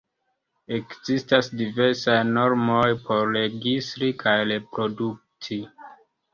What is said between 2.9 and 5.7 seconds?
por registri kaj reprodukti.